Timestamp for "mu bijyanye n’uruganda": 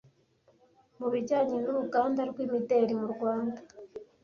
0.99-2.21